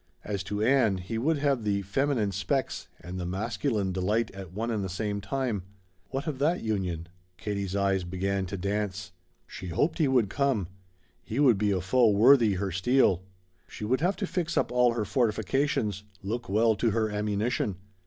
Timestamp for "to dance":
8.47-9.11